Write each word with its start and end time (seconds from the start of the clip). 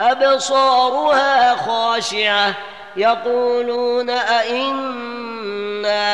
أبصارها 0.00 1.56
خاشعة. 1.56 2.54
يقولون 2.96 4.10
أئنا 4.10 5.28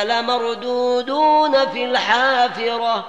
لمردودون 0.05 1.67
في 1.67 1.85
الحافرة. 1.85 3.05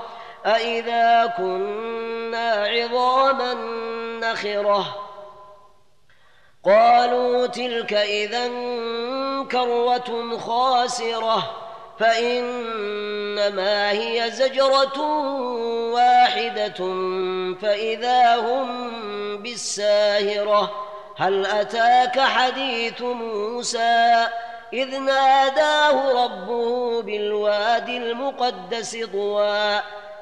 أئذا 0.46 1.34
كنا 1.38 2.52
عظاما 2.52 3.54
نخرة. 4.22 4.86
قالوا 6.66 7.48
تلك 7.48 7.94
إذا 7.94 8.48
كروة 9.52 10.40
خاسرة. 10.48 11.67
فإنما 12.00 13.92
هي 13.92 14.32
زجرة 14.32 15.02
واحدة 15.94 16.78
فإذا 17.62 18.36
هم 18.36 18.98
بالساهرة. 19.42 20.72
هل 21.18 21.46
أتاك 21.46 22.20
حديث 22.20 23.02
موسى؟ 23.02 24.28
إذ 24.74 25.00
ناداه 25.00 26.26
ربه 26.26 27.02
بالوادي 27.02 27.98
المقدس 27.98 28.98
طوى. 29.12 29.82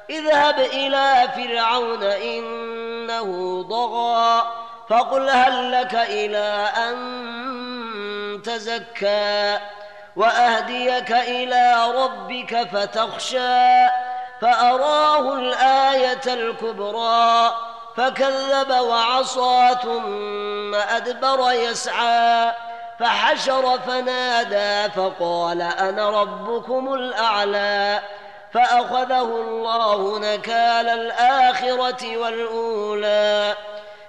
اذهب 0.10 0.60
إلى 0.60 1.30
فرعون 1.36 2.04
إنه 2.04 3.62
ضغى 3.62 4.44
فقل 4.90 5.30
هل 5.30 5.72
لك 5.72 5.96
إلى 5.96 6.70
أن 6.78 8.42
تزكى؟ 8.44 9.60
وأهديك 10.16 11.12
إلى 11.12 11.92
ربك 11.96 12.68
فتخشى 12.74 13.88
فأراه 14.42 15.34
الآية 15.34 16.22
الكبرى 16.28 17.54
فكذب 17.98 18.72
وعصى 18.72 19.76
ثم 19.84 20.76
أدبر 20.76 21.52
يسعى 21.52 22.52
فحشر 23.00 23.80
فنادى 23.80 24.92
فقال 24.92 25.62
أنا 25.62 26.22
ربكم 26.22 26.94
الأعلى 26.94 28.00
فأخذه 28.54 29.22
الله 29.22 30.20
نكال 30.20 30.90
الآخرة 30.90 32.18
والأولى 32.18 33.56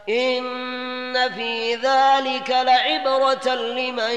إن 0.08 1.32
في 1.32 1.74
ذلك 1.74 2.50
لعبرة 2.50 3.54
لمن 3.54 4.16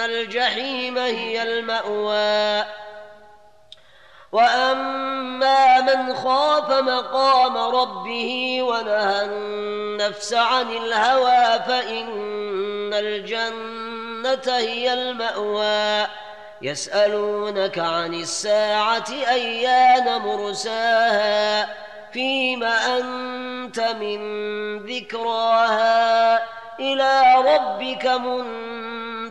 الجحيم 0.00 0.98
هي 0.98 1.42
المأوى. 1.42 2.64
وأما 4.32 5.80
من 5.80 6.14
خاف 6.14 6.70
مقام 6.70 7.56
ربه 7.56 8.58
ونهى 8.62 9.24
النفس 9.24 10.34
عن 10.34 10.70
الهوى 10.70 11.62
فإن 11.66 12.94
الجنة 12.94 14.56
هي 14.56 14.92
المأوى. 14.92 16.06
يسألونك 16.62 17.78
عن 17.78 18.14
الساعة 18.14 19.04
أيان 19.10 20.20
مرساها 20.20 21.68
فيم 22.12 22.64
أنت 22.64 23.80
من 23.80 24.20
ذكراها 24.78 26.42
إلى 26.80 27.22
ربك 27.36 28.06